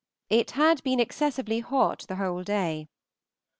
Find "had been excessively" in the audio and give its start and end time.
0.57-1.59